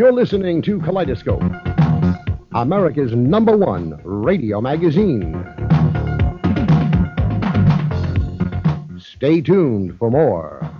You're 0.00 0.12
listening 0.12 0.62
to 0.62 0.80
Kaleidoscope, 0.80 1.42
America's 2.54 3.12
number 3.14 3.54
one 3.54 4.00
radio 4.02 4.58
magazine. 4.62 5.34
Stay 8.98 9.42
tuned 9.42 9.98
for 9.98 10.10
more. 10.10 10.79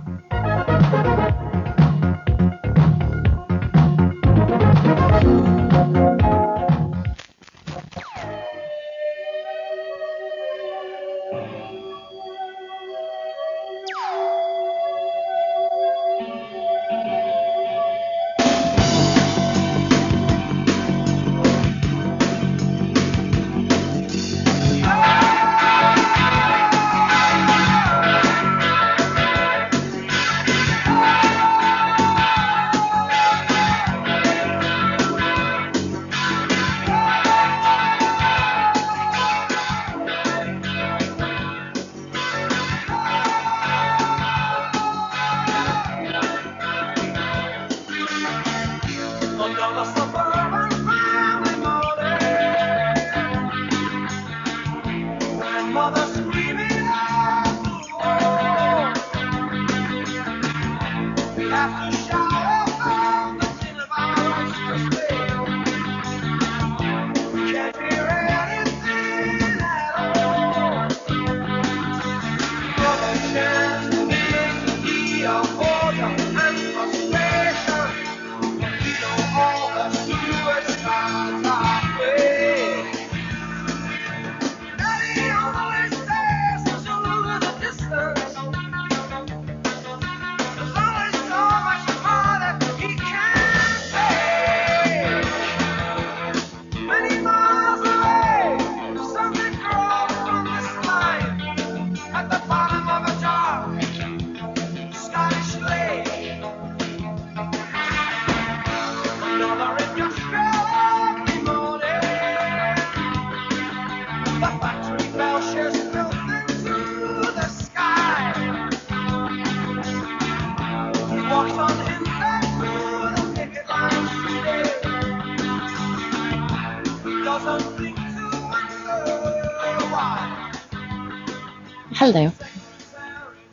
Hello. 132.03 132.31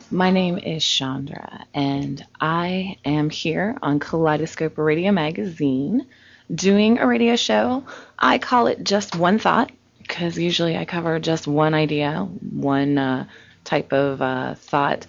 My 0.09 0.31
name 0.31 0.57
is 0.57 0.83
Chandra, 0.83 1.67
and 1.71 2.25
I 2.41 2.97
am 3.05 3.29
here 3.29 3.77
on 3.83 3.99
Kaleidoscope 3.99 4.75
Radio 4.79 5.11
Magazine 5.11 6.07
doing 6.51 6.97
a 6.97 7.05
radio 7.05 7.35
show. 7.35 7.83
I 8.17 8.39
call 8.39 8.65
it 8.65 8.83
Just 8.83 9.15
One 9.15 9.37
Thought 9.37 9.71
because 9.99 10.35
usually 10.39 10.75
I 10.75 10.85
cover 10.85 11.19
just 11.19 11.45
one 11.45 11.75
idea, 11.75 12.21
one 12.21 12.97
uh, 12.97 13.27
type 13.65 13.93
of 13.93 14.19
uh, 14.19 14.55
thought 14.55 15.05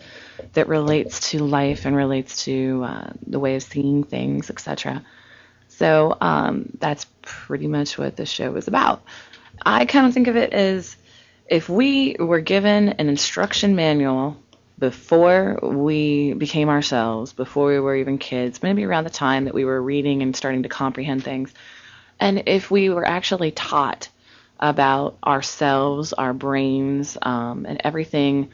that 0.53 0.69
relates 0.69 1.31
to 1.31 1.39
life 1.39 1.87
and 1.87 1.97
relates 1.97 2.45
to 2.45 2.85
uh, 2.85 3.11
the 3.27 3.41
way 3.41 3.57
of 3.57 3.63
seeing 3.63 4.05
things, 4.05 4.51
etc. 4.51 5.03
So 5.69 6.15
um, 6.21 6.69
that's 6.79 7.07
pretty 7.23 7.69
much 7.69 7.97
what 7.97 8.17
the 8.17 8.27
show 8.27 8.55
is 8.57 8.69
about. 8.69 9.03
I 9.65 9.87
kind 9.87 10.07
of 10.07 10.13
think 10.13 10.27
of 10.29 10.37
it 10.37 10.53
as 10.53 10.95
if 11.51 11.69
we 11.69 12.15
were 12.17 12.41
given 12.41 12.91
an 12.91 13.09
instruction 13.09 13.75
manual 13.75 14.37
before 14.79 15.59
we 15.61 16.33
became 16.33 16.69
ourselves, 16.69 17.33
before 17.33 17.67
we 17.67 17.81
were 17.81 17.97
even 17.97 18.19
kids, 18.19 18.63
maybe 18.63 18.85
around 18.85 19.03
the 19.03 19.11
time 19.11 19.45
that 19.45 19.53
we 19.53 19.65
were 19.65 19.83
reading 19.83 20.23
and 20.23 20.35
starting 20.35 20.63
to 20.63 20.69
comprehend 20.69 21.25
things, 21.25 21.53
and 22.21 22.45
if 22.47 22.71
we 22.71 22.89
were 22.89 23.05
actually 23.05 23.51
taught 23.51 24.09
about 24.61 25.19
ourselves, 25.27 26.13
our 26.13 26.33
brains, 26.33 27.19
um, 27.21 27.67
and 27.67 27.81
everything 27.83 28.51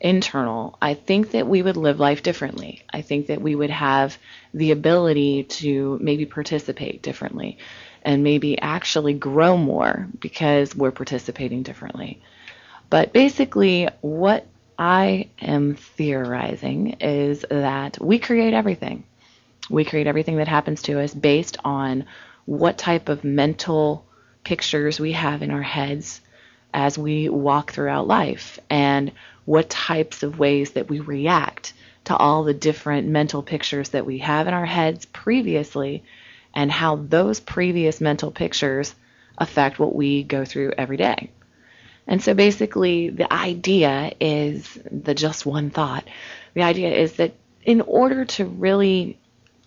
internal, 0.00 0.78
I 0.80 0.94
think 0.94 1.32
that 1.32 1.48
we 1.48 1.62
would 1.62 1.76
live 1.76 1.98
life 1.98 2.22
differently. 2.22 2.82
I 2.92 3.02
think 3.02 3.26
that 3.26 3.42
we 3.42 3.56
would 3.56 3.70
have 3.70 4.18
the 4.54 4.70
ability 4.70 5.44
to 5.44 5.98
maybe 6.00 6.26
participate 6.26 7.02
differently 7.02 7.58
and 8.02 8.22
maybe 8.22 8.60
actually 8.60 9.14
grow 9.14 9.56
more 9.56 10.06
because 10.20 10.76
we're 10.76 10.92
participating 10.92 11.64
differently. 11.64 12.20
But 12.88 13.12
basically, 13.12 13.88
what 14.00 14.46
I 14.78 15.28
am 15.40 15.74
theorizing 15.74 16.96
is 17.00 17.44
that 17.50 17.98
we 18.00 18.18
create 18.18 18.54
everything. 18.54 19.04
We 19.68 19.84
create 19.84 20.06
everything 20.06 20.36
that 20.36 20.48
happens 20.48 20.82
to 20.82 21.00
us 21.00 21.12
based 21.12 21.56
on 21.64 22.04
what 22.44 22.78
type 22.78 23.08
of 23.08 23.24
mental 23.24 24.04
pictures 24.44 25.00
we 25.00 25.12
have 25.12 25.42
in 25.42 25.50
our 25.50 25.62
heads 25.62 26.20
as 26.72 26.96
we 26.96 27.28
walk 27.28 27.72
throughout 27.72 28.06
life 28.06 28.60
and 28.70 29.10
what 29.44 29.68
types 29.70 30.22
of 30.22 30.38
ways 30.38 30.72
that 30.72 30.88
we 30.88 31.00
react 31.00 31.72
to 32.04 32.16
all 32.16 32.44
the 32.44 32.54
different 32.54 33.08
mental 33.08 33.42
pictures 33.42 33.88
that 33.88 34.06
we 34.06 34.18
have 34.18 34.46
in 34.46 34.54
our 34.54 34.66
heads 34.66 35.06
previously 35.06 36.04
and 36.54 36.70
how 36.70 36.96
those 36.96 37.40
previous 37.40 38.00
mental 38.00 38.30
pictures 38.30 38.94
affect 39.38 39.78
what 39.78 39.94
we 39.94 40.22
go 40.22 40.44
through 40.44 40.72
every 40.78 40.96
day. 40.96 41.30
And 42.06 42.22
so 42.22 42.34
basically, 42.34 43.10
the 43.10 43.32
idea 43.32 44.12
is 44.20 44.78
the 44.90 45.14
just 45.14 45.44
one 45.44 45.70
thought. 45.70 46.04
The 46.54 46.62
idea 46.62 46.94
is 46.94 47.14
that 47.14 47.34
in 47.64 47.80
order 47.80 48.24
to 48.24 48.44
really 48.44 49.18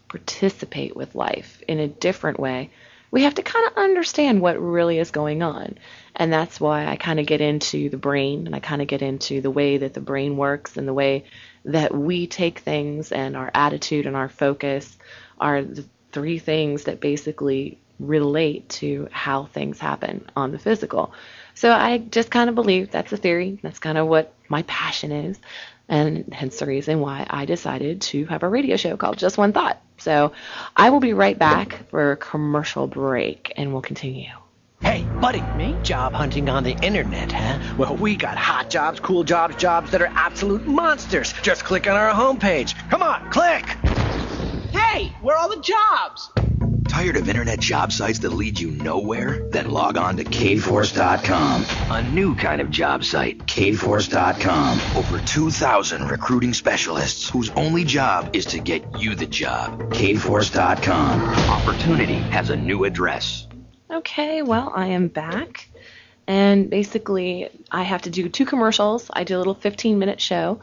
participate 0.08 0.96
with 0.96 1.16
life 1.16 1.62
in 1.68 1.80
a 1.80 1.88
different 1.88 2.40
way, 2.40 2.70
we 3.12 3.24
have 3.24 3.36
to 3.36 3.44
kind 3.44 3.68
of 3.68 3.78
understand 3.78 4.42
what 4.42 4.62
really 4.62 5.00
is 5.00 5.12
going 5.12 5.42
on. 5.42 5.78
And 6.16 6.32
that's 6.32 6.60
why 6.60 6.88
I 6.88 6.96
kind 6.96 7.20
of 7.20 7.26
get 7.26 7.42
into 7.42 7.90
the 7.90 7.98
brain 7.98 8.46
and 8.46 8.56
I 8.56 8.60
kind 8.60 8.82
of 8.82 8.88
get 8.88 9.02
into 9.02 9.42
the 9.42 9.52
way 9.52 9.78
that 9.78 9.94
the 9.94 10.02
brain 10.02 10.38
works 10.38 10.78
and 10.78 10.88
the 10.88 10.94
way 10.94 11.26
that 11.66 11.94
we 11.94 12.28
take 12.28 12.60
things 12.60 13.12
and 13.12 13.36
our 13.36 13.52
attitude 13.54 14.06
and 14.06 14.16
our 14.16 14.30
focus 14.30 14.98
are 15.40 15.64
the 15.64 15.86
three 16.12 16.40
things 16.40 16.86
that 16.86 17.00
basically 17.00 17.80
relate 18.00 18.70
to 18.70 19.08
how 19.12 19.46
things 19.46 19.80
happen 19.80 20.30
on 20.36 20.52
the 20.52 20.60
physical. 20.60 21.14
So 21.60 21.74
I 21.74 21.98
just 21.98 22.32
kind 22.32 22.48
of 22.48 22.56
believe 22.56 22.90
that's 22.90 23.12
a 23.12 23.18
theory. 23.18 23.60
That's 23.62 23.80
kind 23.80 23.98
of 23.98 24.08
what 24.08 24.34
my 24.48 24.62
passion 24.62 25.12
is. 25.12 25.38
And 25.90 26.34
hence 26.34 26.60
the 26.60 26.66
reason 26.66 27.02
why 27.02 27.28
I 27.30 27.44
decided 27.44 28.00
to 28.14 28.26
have 28.28 28.44
a 28.44 28.48
radio 28.48 28.78
show 28.78 28.96
called 28.96 29.18
Just 29.18 29.38
One 29.38 29.52
Thought. 29.52 29.82
So 29.98 30.32
I 30.78 30.90
will 30.90 31.02
be 31.02 31.12
right 31.12 31.38
back 31.38 31.90
for 31.90 32.14
a 32.14 32.16
commercial 32.16 32.88
break 32.88 33.52
and 33.58 33.74
we'll 33.74 33.82
continue. 33.82 34.30
Hey, 34.82 35.06
buddy, 35.20 35.42
me? 35.58 35.76
Job 35.84 36.14
hunting 36.14 36.48
on 36.48 36.64
the 36.64 36.78
internet, 36.82 37.34
huh? 37.34 37.60
Well, 37.78 37.98
we 37.98 38.16
got 38.16 38.38
hot 38.38 38.70
jobs, 38.70 39.02
cool 39.02 39.26
jobs, 39.26 39.58
jobs 39.58 39.92
that 39.92 40.02
are 40.02 40.12
absolute 40.16 40.66
monsters. 40.66 41.34
Just 41.42 41.66
click 41.66 41.88
on 41.88 41.98
our 41.98 42.14
homepage. 42.14 42.74
Come 42.90 43.04
on, 43.04 43.30
click! 43.32 43.66
Hey, 44.72 45.14
where 45.22 45.36
are 45.36 45.42
all 45.42 45.50
the 45.50 45.62
jobs? 45.62 46.39
Tired 46.90 47.18
of 47.18 47.30
internet 47.30 47.60
job 47.60 47.92
sites 47.92 48.20
that 48.20 48.32
lead 48.32 48.60
you 48.60 48.72
nowhere? 48.72 49.48
Then 49.52 49.70
log 49.70 49.96
on 49.96 50.18
to 50.18 50.24
kforce.com, 50.24 51.66
A 51.92 52.10
new 52.12 52.36
kind 52.36 52.60
of 52.60 52.72
job 52.72 53.04
site, 53.06 53.38
kforce.com. 53.46 54.98
Over 54.98 55.20
2,000 55.20 56.08
recruiting 56.10 56.54
specialists 56.54 57.30
whose 57.30 57.52
only 57.52 57.84
job 57.84 58.36
is 58.36 58.48
to 58.48 58.60
get 58.60 59.00
you 59.00 59.14
the 59.14 59.28
job. 59.28 59.80
kforce.com. 59.94 61.22
Opportunity 61.50 62.16
has 62.16 62.50
a 62.50 62.56
new 62.58 62.84
address. 62.86 63.48
Okay, 63.92 64.42
well, 64.42 64.72
I 64.76 64.88
am 64.88 65.10
back. 65.10 65.70
And 66.28 66.70
basically, 66.70 67.50
I 67.72 67.84
have 67.84 68.02
to 68.04 68.10
do 68.10 68.30
two 68.30 68.46
commercials. 68.46 69.10
I 69.14 69.24
do 69.24 69.38
a 69.38 69.40
little 69.40 69.56
15 69.56 70.00
minute 70.00 70.20
show 70.20 70.60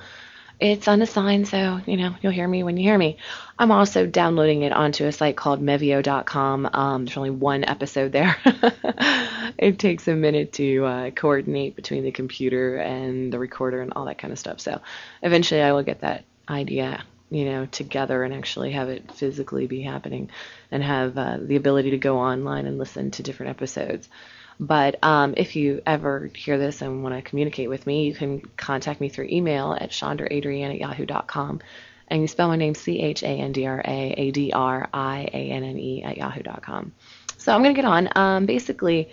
it's 0.59 0.89
unassigned, 0.89 1.49
so 1.49 1.81
you 1.87 1.97
know 1.97 2.15
you'll 2.23 2.33
hear 2.33 2.49
me 2.49 2.63
when 2.63 2.77
you 2.77 2.85
hear 2.85 2.97
me. 2.97 3.19
I'm 3.59 3.71
also 3.71 4.07
downloading 4.07 4.63
it 4.63 4.73
onto 4.73 5.05
a 5.05 5.13
site 5.13 5.37
called 5.37 5.63
Mevio.com. 5.63 6.71
Um, 6.73 7.05
there's 7.05 7.17
only 7.17 7.31
one 7.31 7.65
episode 7.65 8.13
there. 8.13 8.37
it 9.59 9.79
takes 9.79 10.09
a 10.09 10.15
minute 10.15 10.55
to 10.55 10.85
uh, 10.85 11.11
coordinate 11.11 11.77
between 11.77 12.05
the 12.05 12.11
computer 12.11 12.77
and 12.77 13.33
the 13.33 13.39
recorder 13.39 13.83
and 13.83 13.93
all 13.95 14.07
that 14.07 14.19
kind 14.19 14.33
of 14.33 14.39
stuff. 14.39 14.61
So 14.61 14.81
eventually, 15.23 15.61
I 15.61 15.73
will 15.73 15.83
get 15.83 16.01
that 16.01 16.25
idea, 16.49 17.05
you 17.31 17.45
know, 17.45 17.67
together 17.67 18.23
and 18.23 18.33
actually 18.33 18.73
have 18.73 18.89
it 18.89 19.13
physically 19.13 19.67
be 19.67 19.83
happening, 19.83 20.31
and 20.71 20.83
have 20.83 21.19
uh, 21.19 21.39
the 21.41 21.57
ability 21.57 21.91
to 21.91 21.99
go 21.99 22.19
online 22.19 22.65
and 22.65 22.79
listen 22.79 23.11
to 23.13 23.23
different 23.23 23.51
episodes. 23.51 24.09
But 24.59 25.03
um, 25.03 25.35
if 25.37 25.57
you 25.57 25.83
ever 25.85 26.31
hear 26.35 26.59
this 26.59 26.81
and 26.83 27.03
want 27.03 27.15
to 27.15 27.23
communicate 27.23 27.69
with 27.69 27.87
me, 27.87 28.07
you 28.07 28.15
can 28.15 28.41
contact 28.57 29.01
me 29.01 29.09
through 29.09 29.29
email 29.31 29.77
at 29.79 29.91
chandraadrianne 29.91 30.71
at 30.71 30.79
yahoo.com. 30.79 31.61
And 32.09 32.23
you 32.23 32.29
spell 32.29 32.49
my 32.49 32.57
name 32.57 32.75
C 32.75 33.01
H 33.01 33.23
A 33.23 33.29
N 33.29 33.53
D 33.53 33.67
R 33.67 33.83
A 33.85 34.15
A 34.17 34.31
D 34.31 34.53
R 34.53 34.89
I 34.95 35.29
A 35.33 35.51
N 35.51 35.65
N 35.65 35.79
E 35.79 36.03
at 36.05 36.17
yahoo.com. 36.17 36.93
So 37.39 37.53
I'm 37.53 37.63
going 37.63 37.75
to 37.75 37.81
get 37.81 37.89
on. 37.89 38.09
Um, 38.15 38.47
basically, 38.47 39.11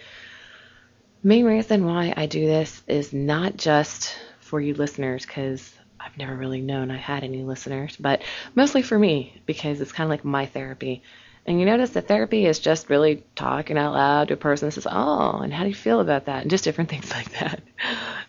main 1.24 1.46
reason 1.46 1.86
why 1.86 2.14
I 2.16 2.28
do 2.28 2.46
this 2.46 2.82
is 2.88 3.12
not 3.12 3.58
just 3.58 4.16
for 4.40 4.62
you 4.62 4.76
listeners, 4.76 5.26
because 5.26 5.74
I've 6.00 6.18
never 6.18 6.36
really 6.36 6.62
known 6.62 6.92
I 6.92 6.98
had 6.98 7.24
any 7.24 7.44
listeners, 7.44 7.96
but 7.98 8.22
mostly 8.56 8.82
for 8.82 8.98
me, 8.98 9.42
because 9.46 9.82
it's 9.82 9.92
kind 9.92 10.06
of 10.06 10.10
like 10.10 10.26
my 10.26 10.46
therapy. 10.46 11.02
And 11.46 11.60
you 11.60 11.66
notice 11.66 11.92
that 11.92 12.08
therapy 12.08 12.46
is 12.46 12.60
just 12.60 12.90
really 12.90 13.24
talking 13.36 13.78
out 13.78 13.94
loud 13.94 14.30
to 14.30 14.36
a 14.36 14.38
person 14.38 14.68
that 14.68 14.74
says, 14.74 14.88
Oh, 14.90 15.40
and 15.40 15.54
how 15.54 15.64
do 15.64 15.70
you 15.70 15.76
feel 15.76 16.00
about 16.00 16.26
that? 16.26 16.42
And 16.42 16.50
just 16.50 16.64
different 16.64 16.90
things 16.92 17.12
like 17.12 17.32
that. 17.40 17.62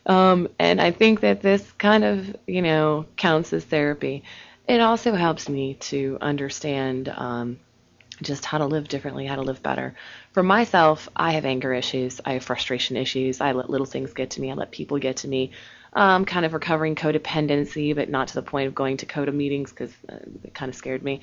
Um, 0.06 0.49
and 0.58 0.81
I 0.81 0.90
think 0.90 1.20
that 1.20 1.40
this 1.40 1.70
kind 1.72 2.05
of, 2.05 2.37
you 2.46 2.62
know, 2.62 3.06
counts 3.16 3.52
as 3.52 3.64
therapy. 3.64 4.25
It 4.66 4.81
also 4.81 5.14
helps 5.14 5.49
me 5.49 5.75
to 5.75 6.19
understand 6.20 7.08
um, 7.08 7.61
just 8.22 8.44
how 8.44 8.58
to 8.58 8.66
live 8.66 8.88
differently, 8.88 9.26
how 9.26 9.37
to 9.37 9.43
live 9.43 9.62
better. 9.62 9.94
For 10.32 10.43
myself, 10.43 11.08
I 11.14 11.32
have 11.32 11.44
anger 11.44 11.72
issues, 11.72 12.20
I 12.25 12.32
have 12.34 12.44
frustration 12.44 12.96
issues, 12.96 13.40
I 13.40 13.52
let 13.52 13.70
little 13.70 13.87
things 13.87 14.14
get 14.14 14.31
to 14.31 14.40
me, 14.40 14.50
I 14.50 14.55
let 14.55 14.70
people 14.70 14.99
get 14.99 15.19
to 15.19 15.28
me. 15.28 15.52
Um, 15.93 16.25
kind 16.25 16.44
of 16.44 16.55
recovering 16.55 16.96
codependency, 16.96 17.94
but 17.94 18.08
not 18.08 18.28
to 18.28 18.34
the 18.34 18.43
point 18.43 18.67
of 18.67 18.75
going 18.75 18.96
to 18.96 19.06
CODA 19.06 19.31
meetings 19.31 19.70
because 19.70 19.93
uh, 20.08 20.17
it 20.43 20.52
kind 20.52 20.69
of 20.69 20.75
scared 20.75 21.05
me. 21.05 21.20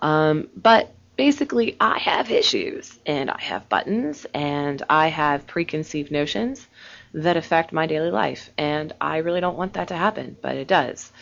Um, 0.00 0.48
but 0.54 0.94
basically, 1.20 1.76
I 1.78 1.98
have 1.98 2.30
issues 2.30 2.98
and 3.04 3.30
I 3.30 3.38
have 3.42 3.68
buttons 3.68 4.24
and 4.32 4.82
I 4.88 5.08
have 5.08 5.46
preconceived 5.46 6.10
notions 6.10 6.66
that 7.12 7.36
affect 7.36 7.74
my 7.74 7.86
daily 7.86 8.10
life. 8.10 8.48
And 8.56 8.94
I 9.02 9.18
really 9.18 9.42
don't 9.42 9.58
want 9.58 9.74
that 9.74 9.88
to 9.88 9.96
happen, 9.96 10.38
but 10.40 10.56
it 10.56 10.66
does. 10.66 11.12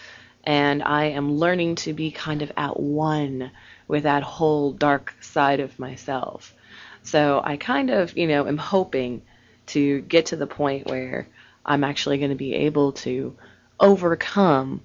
And 0.44 0.84
I 0.84 1.06
am 1.06 1.32
learning 1.32 1.74
to 1.82 1.94
be 1.94 2.12
kind 2.12 2.42
of 2.42 2.52
at 2.56 2.78
one 2.78 3.50
with 3.88 4.04
that 4.04 4.22
whole 4.22 4.70
dark 4.70 5.16
side 5.20 5.58
of 5.58 5.80
myself. 5.80 6.54
So 7.02 7.40
I 7.42 7.56
kind 7.56 7.90
of, 7.90 8.16
you 8.16 8.28
know, 8.28 8.46
am 8.46 8.56
hoping 8.56 9.22
to 9.74 10.02
get 10.02 10.26
to 10.26 10.36
the 10.36 10.46
point 10.46 10.86
where 10.86 11.26
I'm 11.66 11.82
actually 11.82 12.18
going 12.18 12.30
to 12.30 12.36
be 12.36 12.54
able 12.54 12.92
to 12.92 13.36
overcome 13.80 14.80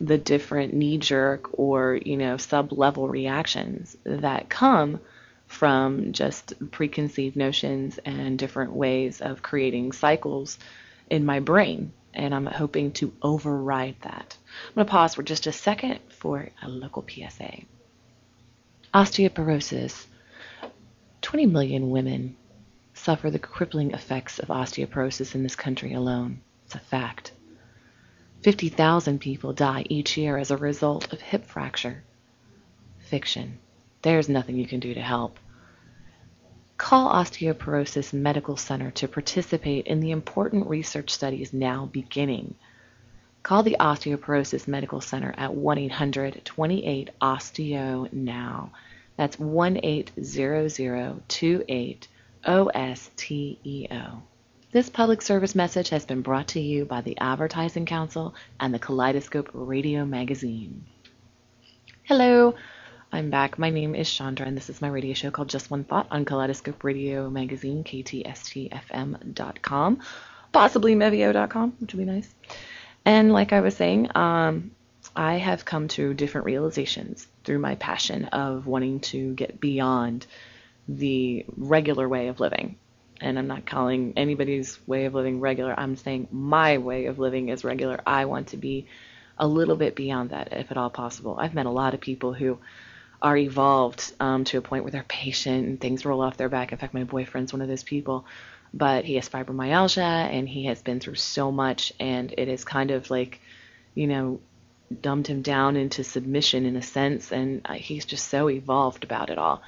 the 0.00 0.18
different 0.18 0.72
knee 0.72 0.98
jerk 0.98 1.58
or, 1.58 1.98
you 2.02 2.16
know, 2.16 2.36
sub 2.38 2.72
level 2.72 3.06
reactions 3.08 3.96
that 4.04 4.48
come 4.48 5.00
from 5.46 6.12
just 6.12 6.54
preconceived 6.70 7.36
notions 7.36 7.98
and 8.04 8.38
different 8.38 8.72
ways 8.72 9.20
of 9.20 9.42
creating 9.42 9.92
cycles 9.92 10.58
in 11.10 11.26
my 11.26 11.40
brain. 11.40 11.92
And 12.14 12.34
I'm 12.34 12.46
hoping 12.46 12.92
to 12.92 13.12
override 13.22 13.96
that. 14.02 14.36
I'm 14.68 14.74
going 14.74 14.86
to 14.86 14.90
pause 14.90 15.14
for 15.14 15.22
just 15.22 15.46
a 15.46 15.52
second 15.52 16.00
for 16.08 16.48
a 16.62 16.68
local 16.68 17.04
PSA. 17.08 17.62
Osteoporosis. 18.94 20.06
20 21.22 21.46
million 21.46 21.90
women 21.90 22.36
suffer 22.94 23.30
the 23.30 23.38
crippling 23.38 23.92
effects 23.92 24.38
of 24.38 24.48
osteoporosis 24.48 25.34
in 25.34 25.42
this 25.42 25.56
country 25.56 25.92
alone. 25.92 26.40
It's 26.66 26.74
a 26.74 26.78
fact. 26.78 27.32
50,000 28.42 29.20
people 29.20 29.52
die 29.52 29.84
each 29.90 30.16
year 30.16 30.38
as 30.38 30.50
a 30.50 30.56
result 30.56 31.12
of 31.12 31.20
hip 31.20 31.44
fracture. 31.44 32.02
Fiction. 32.98 33.58
There's 34.02 34.30
nothing 34.30 34.56
you 34.56 34.66
can 34.66 34.80
do 34.80 34.94
to 34.94 35.00
help. 35.00 35.38
Call 36.78 37.12
Osteoporosis 37.12 38.14
Medical 38.14 38.56
Center 38.56 38.90
to 38.92 39.08
participate 39.08 39.86
in 39.86 40.00
the 40.00 40.12
important 40.12 40.68
research 40.68 41.10
studies 41.10 41.52
now 41.52 41.84
beginning. 41.92 42.54
Call 43.42 43.62
the 43.62 43.76
Osteoporosis 43.78 44.66
Medical 44.66 45.02
Center 45.02 45.34
at 45.36 45.54
1 45.54 45.76
800 45.76 46.42
28 46.42 47.10
Osteo 47.20 48.10
now. 48.10 48.72
That's 49.16 49.38
1 49.38 49.80
800 49.82 51.18
28 51.28 52.08
OSTEO. 52.46 54.22
This 54.72 54.88
public 54.88 55.20
service 55.20 55.56
message 55.56 55.88
has 55.88 56.04
been 56.04 56.22
brought 56.22 56.46
to 56.48 56.60
you 56.60 56.84
by 56.84 57.00
the 57.00 57.18
Advertising 57.18 57.86
Council 57.86 58.36
and 58.60 58.72
the 58.72 58.78
Kaleidoscope 58.78 59.50
Radio 59.52 60.04
Magazine. 60.04 60.84
Hello, 62.04 62.54
I'm 63.12 63.30
back. 63.30 63.58
My 63.58 63.70
name 63.70 63.96
is 63.96 64.08
Chandra, 64.08 64.46
and 64.46 64.56
this 64.56 64.70
is 64.70 64.80
my 64.80 64.86
radio 64.86 65.12
show 65.12 65.32
called 65.32 65.48
Just 65.48 65.72
One 65.72 65.82
Thought 65.82 66.06
on 66.12 66.24
Kaleidoscope 66.24 66.84
Radio 66.84 67.28
Magazine, 67.28 67.82
ktstfm.com, 67.82 68.78
possibly 70.52 70.94
mevio.com, 70.94 71.72
which 71.80 71.92
would 71.92 72.06
be 72.06 72.12
nice. 72.12 72.32
And 73.04 73.32
like 73.32 73.52
I 73.52 73.62
was 73.62 73.76
saying, 73.76 74.16
um, 74.16 74.70
I 75.16 75.38
have 75.38 75.64
come 75.64 75.88
to 75.88 76.14
different 76.14 76.44
realizations 76.44 77.26
through 77.42 77.58
my 77.58 77.74
passion 77.74 78.26
of 78.26 78.68
wanting 78.68 79.00
to 79.00 79.34
get 79.34 79.58
beyond 79.58 80.28
the 80.86 81.44
regular 81.56 82.08
way 82.08 82.28
of 82.28 82.38
living 82.38 82.76
and 83.20 83.38
I'm 83.38 83.46
not 83.46 83.66
calling 83.66 84.14
anybody's 84.16 84.78
way 84.86 85.04
of 85.04 85.14
living 85.14 85.40
regular. 85.40 85.78
I'm 85.78 85.96
saying 85.96 86.28
my 86.30 86.78
way 86.78 87.06
of 87.06 87.18
living 87.18 87.48
is 87.48 87.64
regular. 87.64 88.00
I 88.06 88.24
want 88.24 88.48
to 88.48 88.56
be 88.56 88.86
a 89.38 89.46
little 89.46 89.76
bit 89.76 89.94
beyond 89.94 90.30
that, 90.30 90.52
if 90.52 90.70
at 90.70 90.76
all 90.76 90.90
possible. 90.90 91.36
I've 91.38 91.54
met 91.54 91.66
a 91.66 91.70
lot 91.70 91.94
of 91.94 92.00
people 92.00 92.32
who 92.32 92.58
are 93.22 93.36
evolved 93.36 94.12
um, 94.20 94.44
to 94.44 94.58
a 94.58 94.62
point 94.62 94.84
where 94.84 94.90
they're 94.90 95.04
patient 95.06 95.66
and 95.66 95.80
things 95.80 96.04
roll 96.04 96.22
off 96.22 96.36
their 96.36 96.48
back. 96.48 96.72
In 96.72 96.78
fact, 96.78 96.94
my 96.94 97.04
boyfriend's 97.04 97.52
one 97.52 97.62
of 97.62 97.68
those 97.68 97.82
people, 97.82 98.24
but 98.72 99.04
he 99.04 99.16
has 99.16 99.28
fibromyalgia 99.28 99.98
and 99.98 100.48
he 100.48 100.66
has 100.66 100.82
been 100.82 101.00
through 101.00 101.16
so 101.16 101.52
much, 101.52 101.92
and 102.00 102.32
it 102.36 102.48
is 102.48 102.64
kind 102.64 102.90
of 102.90 103.10
like, 103.10 103.40
you 103.94 104.06
know, 104.06 104.40
dumbed 105.00 105.26
him 105.26 105.42
down 105.42 105.76
into 105.76 106.02
submission 106.02 106.64
in 106.64 106.76
a 106.76 106.82
sense, 106.82 107.32
and 107.32 107.66
he's 107.74 108.06
just 108.06 108.28
so 108.28 108.48
evolved 108.48 109.04
about 109.04 109.30
it 109.30 109.38
all. 109.38 109.62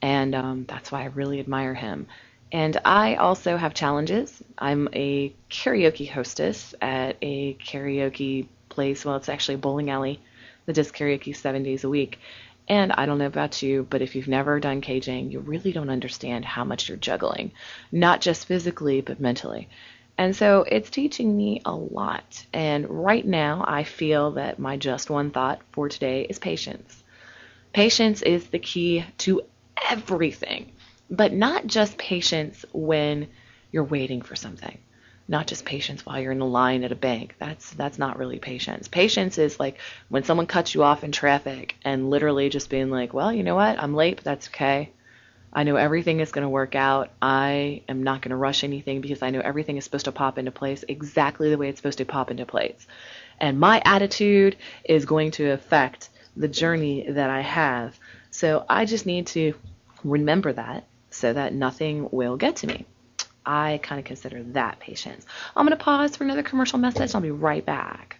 And 0.00 0.34
um, 0.34 0.64
that's 0.66 0.90
why 0.90 1.02
I 1.02 1.06
really 1.06 1.38
admire 1.38 1.74
him 1.74 2.06
and 2.52 2.78
I 2.84 3.14
also 3.14 3.56
have 3.56 3.72
challenges. 3.72 4.42
I'm 4.58 4.86
a 4.92 5.34
karaoke 5.50 6.08
hostess 6.08 6.74
at 6.82 7.16
a 7.22 7.54
karaoke 7.54 8.46
place. 8.68 9.06
Well, 9.06 9.16
it's 9.16 9.30
actually 9.30 9.54
a 9.54 9.58
bowling 9.58 9.88
alley 9.88 10.20
that 10.66 10.74
does 10.74 10.92
karaoke 10.92 11.34
seven 11.34 11.62
days 11.62 11.82
a 11.84 11.88
week. 11.88 12.18
And 12.68 12.92
I 12.92 13.06
don't 13.06 13.16
know 13.16 13.26
about 13.26 13.62
you, 13.62 13.86
but 13.88 14.02
if 14.02 14.14
you've 14.14 14.28
never 14.28 14.60
done 14.60 14.82
KJing, 14.82 15.32
you 15.32 15.40
really 15.40 15.72
don't 15.72 15.88
understand 15.88 16.44
how 16.44 16.62
much 16.62 16.88
you're 16.88 16.98
juggling, 16.98 17.52
not 17.90 18.20
just 18.20 18.46
physically, 18.46 19.00
but 19.00 19.18
mentally. 19.18 19.68
And 20.18 20.36
so 20.36 20.66
it's 20.68 20.90
teaching 20.90 21.34
me 21.34 21.62
a 21.64 21.74
lot. 21.74 22.44
And 22.52 22.88
right 22.88 23.26
now, 23.26 23.64
I 23.66 23.84
feel 23.84 24.32
that 24.32 24.58
my 24.58 24.76
just 24.76 25.08
one 25.08 25.30
thought 25.30 25.62
for 25.72 25.88
today 25.88 26.26
is 26.28 26.38
patience. 26.38 27.02
Patience 27.72 28.20
is 28.20 28.46
the 28.48 28.58
key 28.58 29.06
to 29.18 29.40
everything 29.90 30.70
but 31.10 31.32
not 31.32 31.66
just 31.66 31.98
patience 31.98 32.64
when 32.72 33.28
you're 33.70 33.84
waiting 33.84 34.22
for 34.22 34.36
something. 34.36 34.78
Not 35.28 35.46
just 35.46 35.64
patience 35.64 36.04
while 36.04 36.20
you're 36.20 36.32
in 36.32 36.40
a 36.40 36.46
line 36.46 36.84
at 36.84 36.92
a 36.92 36.96
bank. 36.96 37.36
That's 37.38 37.70
that's 37.70 37.98
not 37.98 38.18
really 38.18 38.38
patience. 38.38 38.88
Patience 38.88 39.38
is 39.38 39.58
like 39.60 39.78
when 40.08 40.24
someone 40.24 40.46
cuts 40.46 40.74
you 40.74 40.82
off 40.82 41.04
in 41.04 41.12
traffic 41.12 41.76
and 41.84 42.10
literally 42.10 42.48
just 42.48 42.70
being 42.70 42.90
like 42.90 43.14
well 43.14 43.32
you 43.32 43.42
know 43.42 43.54
what? 43.54 43.78
I'm 43.78 43.94
late 43.94 44.16
but 44.16 44.24
that's 44.24 44.48
okay. 44.48 44.90
I 45.54 45.64
know 45.64 45.76
everything 45.76 46.20
is 46.20 46.32
going 46.32 46.44
to 46.44 46.48
work 46.48 46.74
out. 46.74 47.10
I 47.20 47.82
am 47.88 48.02
not 48.02 48.22
going 48.22 48.30
to 48.30 48.36
rush 48.36 48.64
anything 48.64 49.02
because 49.02 49.22
i 49.22 49.30
know 49.30 49.40
everything 49.40 49.76
is 49.76 49.84
supposed 49.84 50.06
to 50.06 50.12
pop 50.12 50.38
into 50.38 50.50
place 50.50 50.82
exactly 50.88 51.50
the 51.50 51.58
way 51.58 51.68
it's 51.68 51.78
supposed 51.78 51.98
to 51.98 52.04
pop 52.04 52.30
into 52.30 52.46
place. 52.46 52.86
And 53.38 53.60
my 53.60 53.82
attitude 53.84 54.56
is 54.84 55.04
going 55.04 55.32
to 55.32 55.50
affect 55.50 56.08
the 56.36 56.48
journey 56.48 57.06
that 57.10 57.30
i 57.30 57.40
have. 57.42 57.98
So 58.30 58.64
i 58.68 58.86
just 58.86 59.06
need 59.06 59.26
to 59.28 59.54
remember 60.04 60.52
that 60.54 60.86
so 61.12 61.32
that 61.32 61.54
nothing 61.54 62.08
will 62.10 62.36
get 62.36 62.56
to 62.56 62.66
me. 62.66 62.86
I 63.44 63.80
kind 63.82 63.98
of 63.98 64.04
consider 64.04 64.42
that 64.52 64.78
patience. 64.80 65.26
I'm 65.56 65.66
going 65.66 65.76
to 65.76 65.82
pause 65.82 66.16
for 66.16 66.24
another 66.24 66.42
commercial 66.42 66.78
message. 66.78 67.14
I'll 67.14 67.20
be 67.20 67.30
right 67.30 67.64
back. 67.64 68.18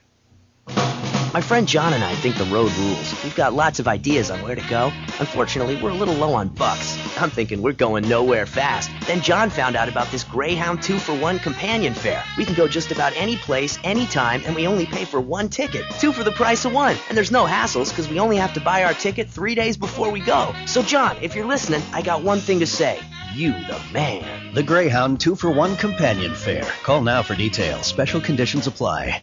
My 0.67 1.41
friend 1.41 1.67
John 1.67 1.95
and 1.95 2.05
I 2.05 2.15
think 2.17 2.37
the 2.37 2.45
road 2.45 2.71
rules. 2.73 3.25
We've 3.25 3.35
got 3.35 3.55
lots 3.55 3.79
of 3.79 3.89
ideas 3.89 4.31
on 4.31 4.43
where 4.43 4.55
to 4.55 4.69
go. 4.69 4.93
Unfortunately, 5.19 5.77
we're 5.77 5.91
a 5.91 5.95
little 5.95 6.15
low 6.15 6.35
on 6.35 6.49
bucks. 6.49 6.99
I'm 7.17 7.31
thinking 7.31 7.63
we're 7.63 7.73
going 7.73 8.09
nowhere 8.09 8.47
fast. 8.47 8.91
Then 9.07 9.21
John 9.21 9.51
found 9.51 9.77
out 9.77 9.89
about 9.89 10.11
this 10.11 10.25
Greyhound 10.25 10.83
2 10.83 10.99
for 10.99 11.15
1 11.15 11.39
companion 11.41 11.95
fare. 11.95 12.25
We 12.37 12.45
can 12.45 12.55
go 12.55 12.67
just 12.67 12.91
about 12.91 13.13
any 13.17 13.37
place, 13.37 13.79
anytime, 13.85 14.43
and 14.45 14.55
we 14.55 14.67
only 14.67 14.87
pay 14.87 15.05
for 15.05 15.21
one 15.21 15.49
ticket. 15.49 15.85
Two 15.99 16.13
for 16.13 16.25
the 16.25 16.33
price 16.33 16.65
of 16.65 16.73
one. 16.73 16.97
And 17.09 17.17
there's 17.17 17.31
no 17.31 17.45
hassles 17.45 17.91
because 17.91 18.09
we 18.09 18.19
only 18.19 18.37
have 18.37 18.55
to 18.55 18.61
buy 18.61 18.85
our 18.85 18.95
ticket 18.95 19.29
three 19.29 19.55
days 19.55 19.77
before 19.77 20.11
we 20.11 20.21
go. 20.21 20.55
So, 20.67 20.83
John, 20.83 21.17
if 21.21 21.35
you're 21.35 21.47
listening, 21.47 21.83
I 21.93 22.03
got 22.03 22.23
one 22.23 22.39
thing 22.39 22.61
to 22.61 22.67
say. 22.67 23.01
You 23.35 23.53
the 23.53 23.81
man. 23.93 24.55
The 24.55 24.63
Greyhound 24.63 25.21
2 25.21 25.37
for 25.37 25.51
1 25.51 25.77
companion 25.77 26.35
fare. 26.35 26.71
Call 26.83 27.03
now 27.03 27.23
for 27.23 27.35
details. 27.35 27.87
Special 27.87 28.21
conditions 28.21 28.67
apply. 28.67 29.23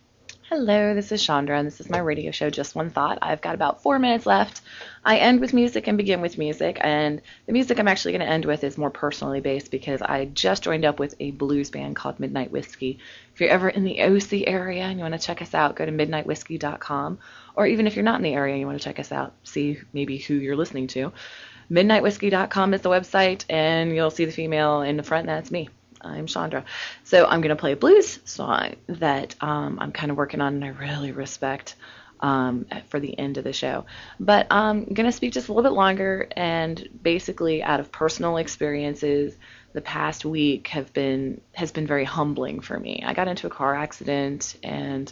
Hello, 0.49 0.95
this 0.95 1.11
is 1.11 1.23
Chandra, 1.23 1.59
and 1.59 1.67
this 1.67 1.79
is 1.79 1.91
my 1.91 1.99
radio 1.99 2.31
show, 2.31 2.49
Just 2.49 2.73
One 2.73 2.89
Thought. 2.89 3.19
I've 3.21 3.39
got 3.39 3.53
about 3.53 3.83
four 3.83 3.99
minutes 3.99 4.25
left. 4.25 4.61
I 5.05 5.19
end 5.19 5.41
with 5.41 5.53
music 5.53 5.85
and 5.85 5.95
begin 5.95 6.21
with 6.21 6.39
music, 6.39 6.79
and 6.81 7.21
the 7.45 7.53
music 7.53 7.79
I'm 7.79 7.87
actually 7.87 8.13
going 8.13 8.25
to 8.25 8.33
end 8.33 8.45
with 8.45 8.63
is 8.63 8.75
more 8.75 8.89
personally 8.89 9.41
based 9.41 9.69
because 9.69 10.01
I 10.01 10.25
just 10.25 10.63
joined 10.63 10.85
up 10.85 10.97
with 10.97 11.13
a 11.19 11.29
blues 11.29 11.69
band 11.69 11.97
called 11.97 12.19
Midnight 12.19 12.49
Whiskey. 12.49 12.97
If 13.35 13.41
you're 13.41 13.51
ever 13.51 13.69
in 13.69 13.83
the 13.83 14.01
OC 14.01 14.47
area 14.47 14.85
and 14.85 14.97
you 14.97 15.03
want 15.03 15.13
to 15.13 15.19
check 15.19 15.43
us 15.43 15.53
out, 15.53 15.75
go 15.75 15.85
to 15.85 15.91
midnightwhiskey.com, 15.91 17.19
or 17.55 17.67
even 17.67 17.85
if 17.85 17.95
you're 17.95 18.01
not 18.01 18.17
in 18.17 18.23
the 18.23 18.33
area 18.33 18.55
and 18.55 18.59
you 18.59 18.65
want 18.65 18.79
to 18.79 18.83
check 18.83 18.97
us 18.97 19.11
out, 19.11 19.35
see 19.43 19.77
maybe 19.93 20.17
who 20.17 20.33
you're 20.33 20.55
listening 20.55 20.87
to. 20.87 21.13
Midnightwhiskey.com 21.69 22.73
is 22.73 22.81
the 22.81 22.89
website, 22.89 23.45
and 23.51 23.95
you'll 23.95 24.09
see 24.09 24.25
the 24.25 24.31
female 24.31 24.81
in 24.81 24.97
the 24.97 25.03
front, 25.03 25.27
that's 25.27 25.51
me. 25.51 25.69
I'm 26.01 26.27
Chandra. 26.27 26.65
So 27.03 27.25
I'm 27.25 27.41
going 27.41 27.49
to 27.49 27.55
play 27.55 27.73
a 27.73 27.75
blues 27.75 28.19
song 28.25 28.75
that 28.87 29.35
um, 29.41 29.79
I'm 29.79 29.91
kind 29.91 30.11
of 30.11 30.17
working 30.17 30.41
on 30.41 30.55
and 30.55 30.65
I 30.65 30.69
really 30.69 31.11
respect 31.11 31.75
um, 32.21 32.65
for 32.87 32.99
the 32.99 33.17
end 33.17 33.37
of 33.37 33.43
the 33.43 33.53
show. 33.53 33.85
But 34.19 34.47
I'm 34.51 34.85
going 34.85 35.05
to 35.05 35.11
speak 35.11 35.33
just 35.33 35.47
a 35.47 35.53
little 35.53 35.69
bit 35.69 35.75
longer 35.75 36.27
and 36.35 36.87
basically 37.01 37.63
out 37.63 37.79
of 37.79 37.91
personal 37.91 38.37
experiences. 38.37 39.35
The 39.73 39.81
past 39.81 40.25
week 40.25 40.69
have 40.69 40.91
been 40.93 41.41
has 41.53 41.71
been 41.71 41.85
very 41.85 42.03
humbling 42.03 42.59
for 42.61 42.79
me. 42.79 43.03
I 43.05 43.13
got 43.13 43.27
into 43.27 43.47
a 43.47 43.51
car 43.51 43.75
accident 43.75 44.55
and 44.63 45.11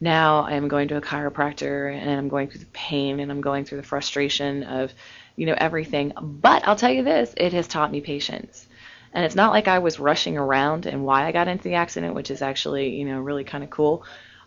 now 0.00 0.40
I 0.40 0.52
am 0.52 0.68
going 0.68 0.88
to 0.88 0.96
a 0.96 1.02
chiropractor 1.02 1.94
and 1.94 2.10
I'm 2.10 2.28
going 2.28 2.48
through 2.48 2.60
the 2.60 2.66
pain 2.66 3.20
and 3.20 3.30
I'm 3.30 3.42
going 3.42 3.66
through 3.66 3.78
the 3.82 3.86
frustration 3.86 4.62
of 4.62 4.92
you 5.36 5.44
know 5.44 5.54
everything. 5.56 6.12
But 6.20 6.66
I'll 6.66 6.76
tell 6.76 6.90
you 6.90 7.04
this, 7.04 7.34
it 7.36 7.52
has 7.52 7.68
taught 7.68 7.92
me 7.92 8.00
patience 8.00 8.66
and 9.12 9.24
it's 9.24 9.34
not 9.34 9.52
like 9.52 9.68
I 9.68 9.80
was 9.80 9.98
rushing 9.98 10.38
around 10.38 10.86
and 10.86 11.04
why 11.04 11.26
I 11.26 11.32
got 11.32 11.48
into 11.48 11.64
the 11.64 11.74
accident, 11.74 12.14
which 12.14 12.30
is 12.30 12.42
actually, 12.42 12.90
you 12.96 13.04
know, 13.04 13.20
really 13.20 13.44
kind 13.44 13.64
of 13.64 13.70
cool. 13.70 14.04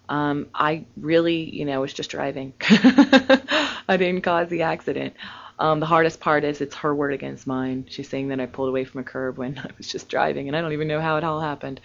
Um, 0.10 0.48
I 0.54 0.86
really, 0.98 1.50
you 1.50 1.66
know, 1.66 1.82
was 1.82 1.94
just 1.94 2.10
driving. 2.10 2.54
I 2.62 3.98
didn't 3.98 4.22
cause 4.22 4.50
the 4.50 4.64
accident. 4.64 5.16
Um, 5.60 5.80
the 5.80 5.86
hardest 5.86 6.20
part 6.20 6.44
is 6.44 6.62
it's 6.62 6.76
her 6.76 6.94
word 6.96 7.14
against 7.14 7.48
mine. 7.48 7.86
She's 7.90 8.10
saying 8.10 8.30
that 8.30 8.40
I 8.40 8.46
pulled 8.46 8.70
away 8.70 8.86
from 8.86 9.02
a 9.02 9.04
curb 9.04 9.38
when 9.38 9.58
I 9.64 9.70
was 9.78 9.88
just 9.88 10.10
driving, 10.10 10.48
and 10.48 10.58
I 10.58 10.62
don't 10.62 10.74
even 10.74 10.88
know 10.88 11.02
how 11.02 11.18
it 11.18 11.24
all 11.24 11.42
happened. 11.42 11.80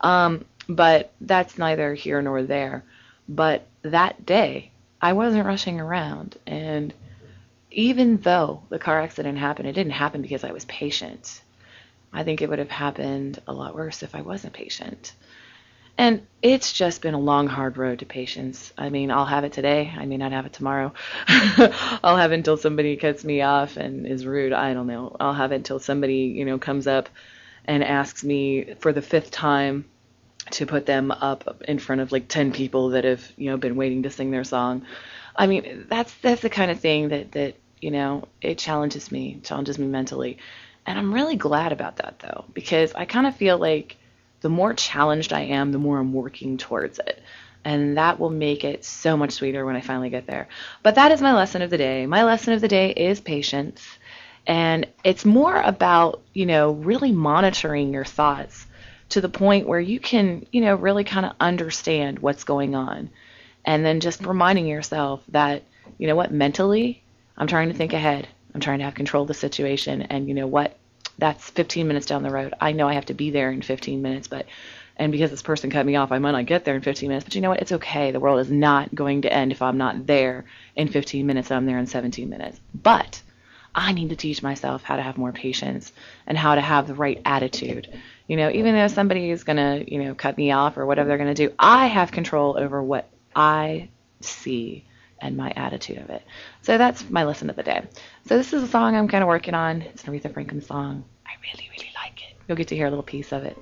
Um, 0.00 0.44
but 0.68 1.12
that's 1.20 1.58
neither 1.58 1.94
here 1.94 2.22
nor 2.22 2.42
there. 2.42 2.84
But 3.28 3.66
that 3.82 4.24
day, 4.26 4.72
I 5.00 5.12
wasn't 5.12 5.46
rushing 5.46 5.80
around, 5.80 6.36
and 6.46 6.92
even 7.70 8.16
though 8.18 8.62
the 8.68 8.78
car 8.78 9.00
accident 9.00 9.38
happened, 9.38 9.68
it 9.68 9.72
didn't 9.72 9.92
happen 9.92 10.22
because 10.22 10.44
I 10.44 10.52
was 10.52 10.64
patient. 10.64 11.40
I 12.12 12.24
think 12.24 12.42
it 12.42 12.48
would 12.48 12.58
have 12.58 12.70
happened 12.70 13.40
a 13.46 13.52
lot 13.52 13.74
worse 13.74 14.02
if 14.02 14.14
I 14.14 14.22
wasn't 14.22 14.52
patient. 14.52 15.12
And 15.98 16.26
it's 16.40 16.72
just 16.72 17.02
been 17.02 17.14
a 17.14 17.20
long, 17.20 17.46
hard 17.46 17.76
road 17.76 17.98
to 17.98 18.06
patience. 18.06 18.72
I 18.78 18.88
mean, 18.88 19.10
I'll 19.10 19.26
have 19.26 19.44
it 19.44 19.52
today. 19.52 19.92
I 19.94 20.06
may 20.06 20.16
not 20.16 20.32
have 20.32 20.46
it 20.46 20.52
tomorrow. 20.54 20.94
I'll 21.28 22.16
have 22.16 22.32
it 22.32 22.36
until 22.36 22.56
somebody 22.56 22.96
cuts 22.96 23.22
me 23.22 23.42
off 23.42 23.76
and 23.76 24.06
is 24.06 24.24
rude. 24.24 24.52
I 24.54 24.72
don't 24.72 24.86
know. 24.86 25.14
I'll 25.20 25.34
have 25.34 25.52
it 25.52 25.56
until 25.56 25.78
somebody, 25.78 26.32
you 26.34 26.46
know, 26.46 26.58
comes 26.58 26.86
up 26.86 27.10
and 27.66 27.84
asks 27.84 28.24
me 28.24 28.74
for 28.78 28.92
the 28.92 29.02
fifth 29.02 29.30
time 29.30 29.84
to 30.52 30.66
put 30.66 30.86
them 30.86 31.10
up 31.10 31.62
in 31.68 31.78
front 31.78 32.00
of 32.00 32.12
like 32.12 32.28
10 32.28 32.52
people 32.52 32.90
that 32.90 33.04
have, 33.04 33.30
you 33.36 33.50
know, 33.50 33.56
been 33.56 33.76
waiting 33.76 34.02
to 34.04 34.10
sing 34.10 34.30
their 34.30 34.44
song. 34.44 34.86
I 35.36 35.46
mean, 35.46 35.86
that's 35.88 36.14
that's 36.22 36.42
the 36.42 36.50
kind 36.50 36.70
of 36.70 36.80
thing 36.80 37.10
that 37.10 37.32
that, 37.32 37.56
you 37.80 37.90
know, 37.90 38.26
it 38.40 38.58
challenges 38.58 39.12
me, 39.12 39.40
challenges 39.42 39.78
me 39.78 39.86
mentally. 39.86 40.38
And 40.86 40.98
I'm 40.98 41.12
really 41.12 41.36
glad 41.36 41.72
about 41.72 41.96
that 41.96 42.18
though, 42.18 42.44
because 42.52 42.94
I 42.94 43.04
kind 43.04 43.26
of 43.26 43.36
feel 43.36 43.58
like 43.58 43.96
the 44.40 44.48
more 44.48 44.74
challenged 44.74 45.32
I 45.32 45.42
am, 45.42 45.72
the 45.72 45.78
more 45.78 45.98
I'm 45.98 46.12
working 46.12 46.56
towards 46.56 46.98
it. 46.98 47.22
And 47.64 47.98
that 47.98 48.18
will 48.18 48.30
make 48.30 48.64
it 48.64 48.84
so 48.84 49.16
much 49.16 49.32
sweeter 49.32 49.66
when 49.66 49.76
I 49.76 49.82
finally 49.82 50.08
get 50.08 50.26
there. 50.26 50.48
But 50.82 50.94
that 50.94 51.12
is 51.12 51.20
my 51.20 51.34
lesson 51.34 51.60
of 51.60 51.70
the 51.70 51.76
day. 51.76 52.06
My 52.06 52.24
lesson 52.24 52.54
of 52.54 52.62
the 52.62 52.68
day 52.68 52.90
is 52.90 53.20
patience. 53.20 53.86
And 54.46 54.86
it's 55.04 55.26
more 55.26 55.60
about, 55.60 56.22
you 56.32 56.46
know, 56.46 56.72
really 56.72 57.12
monitoring 57.12 57.92
your 57.92 58.06
thoughts 58.06 58.66
to 59.10 59.20
the 59.20 59.28
point 59.28 59.68
where 59.68 59.80
you 59.80 60.00
can, 60.00 60.46
you 60.50 60.62
know, 60.62 60.74
really 60.74 61.04
kind 61.04 61.26
of 61.26 61.32
understand 61.38 62.20
what's 62.20 62.44
going 62.44 62.74
on. 62.74 63.10
And 63.64 63.84
then 63.84 64.00
just 64.00 64.24
reminding 64.24 64.66
yourself 64.66 65.22
that, 65.28 65.62
you 65.98 66.06
know 66.06 66.16
what, 66.16 66.32
mentally, 66.32 67.02
I'm 67.36 67.46
trying 67.46 67.68
to 67.68 67.74
think 67.74 67.92
ahead. 67.92 68.26
I'm 68.54 68.60
trying 68.60 68.78
to 68.78 68.84
have 68.84 68.94
control 68.94 69.22
of 69.22 69.28
the 69.28 69.34
situation. 69.34 70.02
And 70.02 70.28
you 70.28 70.34
know 70.34 70.46
what? 70.46 70.76
That's 71.18 71.50
15 71.50 71.86
minutes 71.86 72.06
down 72.06 72.22
the 72.22 72.30
road. 72.30 72.54
I 72.60 72.72
know 72.72 72.88
I 72.88 72.94
have 72.94 73.06
to 73.06 73.14
be 73.14 73.30
there 73.30 73.50
in 73.50 73.62
15 73.62 74.00
minutes, 74.00 74.28
but 74.28 74.46
and 74.96 75.12
because 75.12 75.30
this 75.30 75.42
person 75.42 75.70
cut 75.70 75.86
me 75.86 75.96
off, 75.96 76.12
I 76.12 76.18
might 76.18 76.32
not 76.32 76.44
get 76.44 76.66
there 76.66 76.74
in 76.74 76.82
15 76.82 77.08
minutes. 77.08 77.24
But 77.24 77.34
you 77.34 77.40
know 77.40 77.48
what? 77.48 77.60
It's 77.60 77.72
okay. 77.72 78.10
The 78.10 78.20
world 78.20 78.38
is 78.40 78.50
not 78.50 78.94
going 78.94 79.22
to 79.22 79.32
end 79.32 79.50
if 79.50 79.62
I'm 79.62 79.78
not 79.78 80.06
there 80.06 80.44
in 80.76 80.88
15 80.88 81.26
minutes. 81.26 81.50
I'm 81.50 81.64
there 81.64 81.78
in 81.78 81.86
17 81.86 82.28
minutes. 82.28 82.60
But 82.74 83.22
I 83.74 83.92
need 83.92 84.10
to 84.10 84.16
teach 84.16 84.42
myself 84.42 84.82
how 84.82 84.96
to 84.96 85.02
have 85.02 85.16
more 85.16 85.32
patience 85.32 85.92
and 86.26 86.36
how 86.36 86.54
to 86.54 86.60
have 86.60 86.86
the 86.86 86.94
right 86.94 87.20
attitude. 87.24 87.88
You 88.26 88.36
know, 88.36 88.50
even 88.50 88.74
though 88.74 88.88
somebody 88.88 89.30
is 89.30 89.44
going 89.44 89.56
to, 89.56 89.90
you 89.90 90.04
know, 90.04 90.14
cut 90.14 90.36
me 90.36 90.52
off 90.52 90.76
or 90.76 90.84
whatever 90.84 91.08
they're 91.08 91.18
going 91.18 91.34
to 91.34 91.48
do, 91.48 91.54
I 91.58 91.86
have 91.86 92.12
control 92.12 92.58
over 92.58 92.82
what 92.82 93.08
I 93.34 93.88
see 94.20 94.84
and 95.20 95.36
my 95.36 95.52
attitude 95.56 95.98
of 95.98 96.10
it. 96.10 96.22
So 96.62 96.78
that's 96.78 97.08
my 97.10 97.24
lesson 97.24 97.50
of 97.50 97.56
the 97.56 97.62
day. 97.62 97.82
So 98.26 98.36
this 98.36 98.52
is 98.52 98.62
a 98.62 98.68
song 98.68 98.94
I'm 98.94 99.08
kind 99.08 99.22
of 99.22 99.28
working 99.28 99.54
on. 99.54 99.82
It's 99.82 100.04
an 100.04 100.12
Aretha 100.12 100.32
Franklin 100.32 100.60
song. 100.60 101.04
I 101.26 101.32
really, 101.42 101.68
really 101.70 101.90
like 101.94 102.22
it. 102.22 102.36
You'll 102.48 102.56
get 102.56 102.68
to 102.68 102.76
hear 102.76 102.86
a 102.86 102.90
little 102.90 103.02
piece 103.02 103.32
of 103.32 103.44
it. 103.44 103.56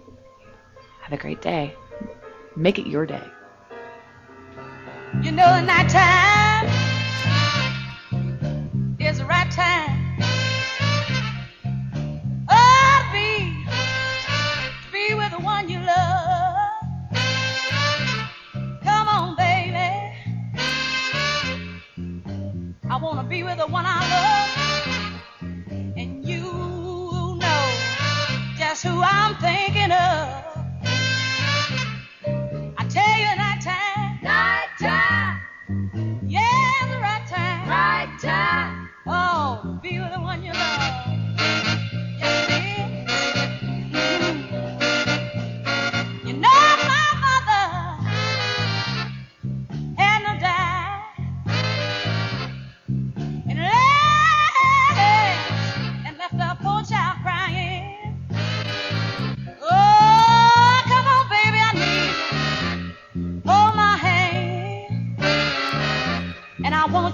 Have 1.02 1.12
a 1.12 1.20
great 1.20 1.42
day. 1.42 1.74
Make 2.56 2.78
it 2.78 2.86
your 2.86 3.06
day. 3.06 3.24
You 5.22 5.32
know, 5.32 5.60
the 5.64 5.88
be 23.38 23.44
with 23.44 23.58
the 23.58 23.66
one 23.68 23.84
I 23.86 24.00
love. 24.10 24.37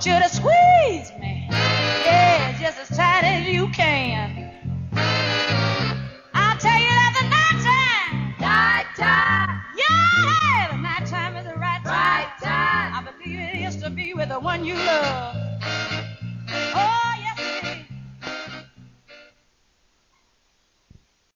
Want 0.06 0.22
you 0.22 0.28
to 0.28 0.34
squeeze 0.34 1.12
me. 1.18 1.46
Yeah, 1.50 2.58
just 2.60 2.78
as 2.78 2.96
tight 2.96 3.24
as 3.24 3.48
you 3.48 3.68
can. 3.68 4.52
I'll 6.34 6.58
tell 6.58 6.78
you 6.78 6.88
that 6.88 7.14
the 7.20 7.28
night 7.28 7.58
time. 7.64 8.34
Night 8.40 8.86
time. 8.96 9.62
Yeah, 9.76 10.68
the 10.72 10.76
night 10.76 11.06
time 11.06 11.36
is 11.36 11.46
the 11.46 11.54
right 11.58 11.82
time. 11.84 11.94
Right 11.94 12.28
time. 12.42 13.06
I 13.06 13.12
believe 13.12 13.38
it 13.38 13.56
is 13.66 13.76
to 13.76 13.90
be 13.90 14.14
with 14.14 14.28
the 14.28 14.40
one 14.40 14.64
you 14.64 14.74
love. 14.74 15.33